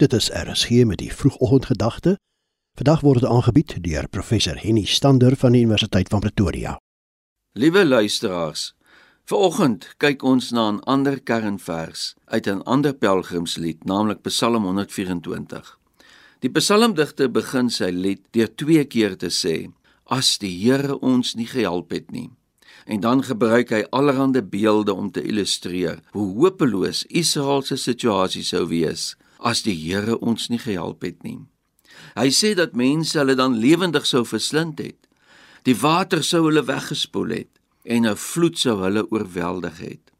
Dit 0.00 0.12
is 0.12 0.30
RSG 0.32 0.70
met 0.88 0.98
die 0.98 1.12
vroegoggendgedagte. 1.12 2.14
Vandag 2.72 3.02
word 3.04 3.20
dit 3.20 3.28
aangebied 3.28 3.74
deur 3.84 4.06
professor 4.08 4.56
Henny 4.56 4.86
Stander 4.88 5.36
van 5.36 5.52
die 5.52 5.60
Universiteit 5.60 6.08
van 6.08 6.22
Pretoria. 6.24 6.78
Liewe 7.52 7.84
luisteraars, 7.84 8.62
vanoggend 9.28 9.84
kyk 10.00 10.24
ons 10.24 10.48
na 10.56 10.70
'n 10.70 10.80
ander 10.94 11.20
kernvers 11.20 12.14
uit 12.24 12.48
'n 12.48 12.62
ander 12.62 12.94
pelgrimslied, 12.94 13.84
naamlik 13.84 14.22
Psalm 14.22 14.64
124. 14.64 15.78
Die 16.38 16.50
psalmdigter 16.50 17.30
begin 17.30 17.70
sy 17.70 17.90
lied 17.92 18.22
deur 18.30 18.54
twee 18.54 18.84
keer 18.84 19.16
te 19.16 19.28
sê: 19.28 19.68
"As 20.04 20.38
die 20.38 20.64
Here 20.64 20.98
ons 20.98 21.34
nie 21.34 21.46
gehelp 21.46 21.90
het 21.90 22.10
nie." 22.10 22.30
En 22.84 23.00
dan 23.00 23.24
gebruik 23.24 23.68
hy 23.70 23.84
allerlei 23.90 24.42
beelde 24.42 24.94
om 24.94 25.10
te 25.10 25.22
illustreer 25.22 26.00
hoe 26.10 26.34
hopeloos 26.34 27.04
Israel 27.04 27.62
se 27.62 27.76
situasie 27.76 28.42
sou 28.42 28.66
wees 28.66 29.16
as 29.42 29.62
die 29.62 29.74
Here 29.74 30.18
ons 30.18 30.48
nie 30.48 30.58
gehelp 30.58 31.02
het 31.02 31.22
nie. 31.22 31.38
Hy 32.16 32.28
sê 32.34 32.54
dat 32.54 32.76
mense 32.78 33.18
hulle 33.18 33.36
dan 33.38 33.58
lewendig 33.60 34.06
sou 34.06 34.24
verslind 34.24 34.78
het. 34.78 35.08
Die 35.68 35.76
water 35.76 36.22
sou 36.24 36.46
hulle 36.46 36.64
weggespoel 36.64 37.36
het 37.36 37.60
en 37.84 38.06
'n 38.06 38.16
vloed 38.16 38.58
sou 38.58 38.80
hulle 38.82 39.04
oorweldig 39.10 39.78
het. 39.78 40.10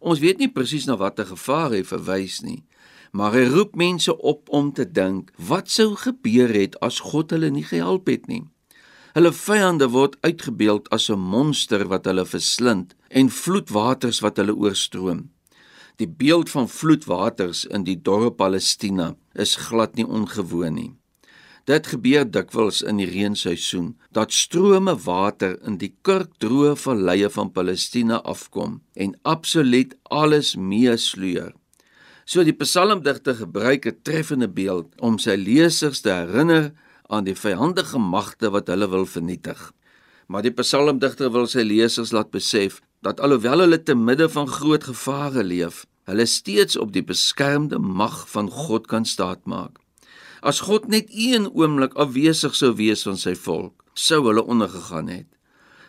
Ons 0.00 0.18
weet 0.18 0.38
nie 0.38 0.52
presies 0.52 0.86
na 0.86 0.96
watter 0.96 1.26
gevaar 1.26 1.70
hy 1.70 1.82
verwys 1.82 2.40
nie, 2.42 2.64
maar 3.12 3.32
hy 3.32 3.46
roep 3.48 3.76
mense 3.76 4.12
op 4.18 4.48
om 4.48 4.72
te 4.72 4.84
dink, 4.84 5.32
wat 5.36 5.70
sou 5.70 5.94
gebeur 5.94 6.52
het 6.52 6.80
as 6.80 7.00
God 7.00 7.30
hulle 7.30 7.50
nie 7.50 7.64
gehelp 7.64 8.06
het 8.06 8.26
nie? 8.26 8.44
Hulle 9.16 9.32
vyande 9.32 9.88
word 9.88 10.16
uitgebeeld 10.20 10.90
as 10.92 11.08
'n 11.10 11.18
monster 11.18 11.88
wat 11.88 12.04
hulle 12.04 12.26
verslind 12.26 12.94
en 13.08 13.30
vloedwaters 13.30 14.20
wat 14.20 14.36
hulle 14.36 14.54
oorstroom. 14.54 15.30
Die 15.96 16.08
beeld 16.08 16.50
van 16.52 16.68
vloedwaters 16.68 17.64
in 17.64 17.84
die 17.86 17.96
dorre 17.96 18.28
Palestina 18.32 19.14
is 19.32 19.54
glad 19.56 19.94
nie 19.96 20.04
ongewoon 20.04 20.74
nie. 20.76 20.90
Dit 21.66 21.88
gebeur 21.90 22.26
dikwels 22.28 22.82
in 22.84 23.00
die 23.00 23.08
reenseisoen 23.08 23.94
dat 24.14 24.34
strome 24.36 24.92
water 25.06 25.56
in 25.66 25.78
die 25.80 25.94
kurkdroë 26.06 26.74
valleie 26.78 27.30
van 27.32 27.50
Palestina 27.50 28.20
afkom 28.22 28.82
en 28.94 29.16
absoluut 29.24 29.96
alles 30.04 30.52
meesleer. 30.54 31.54
So 32.28 32.44
die 32.44 32.54
psalmdigter 32.54 33.34
gebruik 33.40 33.86
'n 33.86 33.98
treffende 34.02 34.48
beeld 34.48 34.92
om 35.00 35.18
sy 35.18 35.34
lesers 35.34 36.00
te 36.00 36.12
herinner 36.12 36.72
aan 37.08 37.24
die 37.24 37.34
vyandige 37.34 37.98
magte 37.98 38.50
wat 38.50 38.68
hulle 38.68 38.88
wil 38.88 39.06
vernietig. 39.06 39.72
Maar 40.26 40.42
die 40.42 40.54
psalmdigter 40.54 41.32
wil 41.32 41.46
sy 41.46 41.62
lesers 41.62 42.12
laat 42.12 42.30
besef 42.30 42.82
dat 43.04 43.20
alhoewel 43.20 43.64
hulle 43.64 43.82
te 43.82 43.94
midde 43.94 44.28
van 44.28 44.48
groot 44.48 44.84
gevare 44.84 45.44
leef, 45.44 45.84
hulle 46.06 46.26
steeds 46.26 46.76
op 46.78 46.92
die 46.94 47.04
beskermde 47.04 47.78
mag 47.78 48.24
van 48.30 48.50
God 48.50 48.86
kan 48.86 49.04
staatmaak. 49.04 49.78
As 50.40 50.60
God 50.62 50.86
net 50.88 51.08
een 51.10 51.48
oomblik 51.50 51.96
afwesig 51.98 52.54
sou 52.54 52.74
wees 52.78 53.02
van 53.06 53.18
sy 53.18 53.34
volk, 53.34 53.82
sou 53.94 54.20
hulle 54.28 54.44
ondergegaan 54.44 55.08
het. 55.10 55.26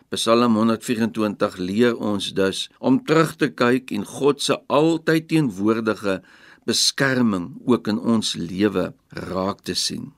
Psalm 0.09 0.55
124 0.55 1.57
leer 1.59 1.97
ons 1.99 2.29
dus 2.33 2.67
om 2.79 3.01
terug 3.03 3.35
te 3.35 3.49
kyk 3.51 3.91
en 3.91 4.05
God 4.07 4.41
se 4.41 4.55
altyd 4.71 5.27
teenwoordige 5.27 6.21
beskerming 6.67 7.49
ook 7.67 7.89
in 7.91 7.99
ons 7.99 8.35
lewe 8.39 8.93
raak 9.27 9.65
te 9.67 9.75
sien. 9.75 10.13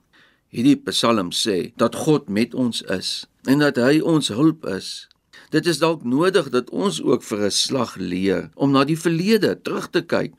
Hierdie 0.50 0.78
Psalm 0.86 1.32
sê 1.34 1.72
dat 1.78 1.98
God 2.06 2.30
met 2.30 2.54
ons 2.54 2.82
is 2.86 3.10
en 3.50 3.62
dat 3.62 3.78
hy 3.82 3.98
ons 3.98 4.30
hulp 4.30 4.66
is 4.70 5.10
Dit 5.50 5.66
is 5.66 5.80
dalk 5.82 6.04
nodig 6.06 6.46
dat 6.54 6.68
ons 6.70 7.00
ook 7.02 7.24
vir 7.26 7.40
'n 7.46 7.50
slag 7.50 7.96
leer 7.96 8.50
om 8.54 8.70
na 8.70 8.84
die 8.84 8.98
verlede 8.98 9.58
terug 9.62 9.90
te 9.90 10.02
kyk 10.02 10.32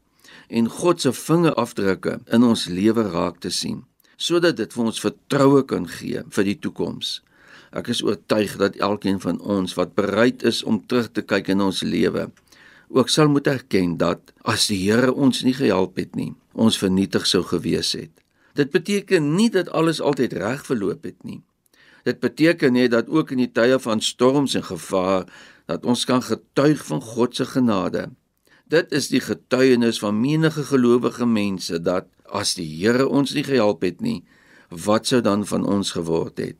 en 0.47 0.69
God 0.69 1.01
se 1.01 1.11
vingerafdrukke 1.13 2.19
in 2.31 2.43
ons 2.43 2.65
lewe 2.65 3.03
raak 3.11 3.39
te 3.39 3.49
sien, 3.49 3.83
sodat 4.15 4.55
dit 4.55 4.73
vir 4.73 4.83
ons 4.83 4.99
vertroue 4.99 5.63
kan 5.65 5.87
gee 5.87 6.23
vir 6.29 6.43
die 6.43 6.59
toekoms. 6.59 7.21
Ek 7.71 7.87
is 7.87 8.03
oortuig 8.03 8.57
dat 8.57 8.75
elkeen 8.75 9.19
van 9.19 9.39
ons 9.41 9.73
wat 9.73 9.95
bereid 9.95 10.43
is 10.43 10.63
om 10.63 10.85
terug 10.87 11.11
te 11.11 11.21
kyk 11.21 11.47
in 11.47 11.61
ons 11.61 11.81
lewe, 11.81 12.31
ook 12.89 13.09
sal 13.09 13.27
moet 13.27 13.47
erken 13.47 13.97
dat 13.97 14.19
as 14.43 14.67
die 14.67 14.79
Here 14.91 15.13
ons 15.13 15.43
nie 15.43 15.53
gehelp 15.53 15.95
het 15.97 16.15
nie, 16.15 16.33
ons 16.53 16.77
vernietig 16.77 17.27
sou 17.27 17.43
gewees 17.43 17.91
het. 17.91 18.11
Dit 18.53 18.71
beteken 18.71 19.35
nie 19.35 19.49
dat 19.49 19.69
alles 19.69 20.01
altyd 20.01 20.33
reg 20.33 20.65
verloop 20.65 21.03
het 21.03 21.23
nie. 21.23 21.41
Dit 22.03 22.19
beteken 22.19 22.73
net 22.73 22.91
dat 22.91 23.09
ook 23.09 23.31
in 23.31 23.43
die 23.43 23.51
tye 23.51 23.79
van 23.79 24.01
storms 24.01 24.55
en 24.57 24.63
gevaar 24.63 25.27
dat 25.65 25.85
ons 25.85 26.05
kan 26.05 26.21
getuig 26.21 26.85
van 26.85 27.01
God 27.01 27.35
se 27.35 27.45
genade. 27.45 28.09
Dit 28.71 28.91
is 28.95 29.09
die 29.11 29.19
getuienis 29.19 29.99
van 29.99 30.19
menige 30.19 30.63
gelowige 30.63 31.25
mense 31.25 31.79
dat 31.81 32.07
as 32.31 32.55
die 32.55 32.67
Here 32.79 33.07
ons 33.07 33.33
nie 33.35 33.43
gehelp 33.43 33.83
het 33.83 33.99
nie, 34.01 34.21
wat 34.71 35.09
sou 35.11 35.21
dan 35.21 35.43
van 35.45 35.67
ons 35.67 35.91
geword 35.91 36.39
het? 36.39 36.57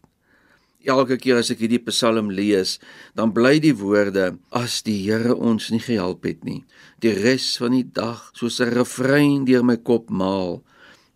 Elke 0.81 1.16
keer 1.22 1.38
as 1.40 1.52
ek 1.53 1.62
hierdie 1.62 1.81
Psalm 1.85 2.31
lees, 2.34 2.79
dan 3.16 3.31
bly 3.35 3.59
die 3.62 3.75
woorde 3.78 4.31
as 4.50 4.81
die 4.84 4.97
Here 5.06 5.35
ons 5.38 5.69
nie 5.72 5.81
gehelp 5.81 6.25
het 6.25 6.44
nie. 6.44 6.63
Die 7.00 7.13
res 7.13 7.53
van 7.62 7.78
die 7.78 7.85
dag 7.85 8.31
soos 8.34 8.59
'n 8.59 8.73
refrein 8.73 9.46
deur 9.46 9.63
my 9.63 9.78
kop 9.78 10.09
maal. 10.09 10.63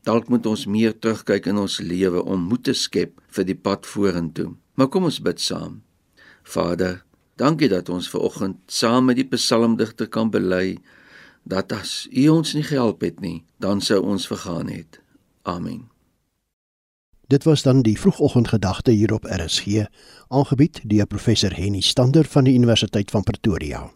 Dalk 0.05 0.29
moet 0.29 0.45
ons 0.45 0.67
meer 0.69 0.93
terugkyk 0.93 1.47
in 1.49 1.57
ons 1.57 1.79
lewe 1.81 2.21
om 2.21 2.43
moed 2.49 2.67
te 2.67 2.75
skep 2.77 3.17
vir 3.33 3.47
die 3.47 3.57
pad 3.57 3.87
vorentoe. 3.89 4.51
Maar 4.77 4.91
kom 4.93 5.07
ons 5.09 5.17
bid 5.25 5.41
saam. 5.41 5.79
Vader, 6.45 7.01
dankie 7.41 7.71
dat 7.71 7.89
ons 7.89 8.09
ver 8.11 8.21
oggend 8.27 8.59
saam 8.69 9.09
met 9.09 9.17
die 9.17 9.25
psalmdigter 9.31 10.07
kan 10.11 10.29
bely 10.29 10.77
dat 11.45 11.73
as 11.73 12.05
U 12.13 12.27
ons 12.37 12.53
nie 12.53 12.65
gehelp 12.65 13.01
het 13.05 13.19
nie, 13.21 13.43
dan 13.61 13.81
sou 13.81 14.01
ons 14.05 14.29
vergaan 14.29 14.69
het. 14.69 15.01
Amen. 15.45 15.89
Dit 17.27 17.43
was 17.49 17.65
dan 17.65 17.81
die 17.81 17.97
vroegoggendgedagte 17.97 18.93
hier 18.93 19.13
op 19.13 19.25
RSG, 19.25 19.85
aangebied 20.29 20.81
deur 20.85 21.09
professor 21.09 21.53
Henny 21.53 21.81
Stander 21.81 22.25
van 22.25 22.45
die 22.45 22.53
Universiteit 22.53 23.11
van 23.11 23.23
Pretoria. 23.23 23.87